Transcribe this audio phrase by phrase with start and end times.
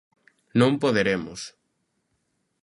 [0.59, 1.41] Non poderemos.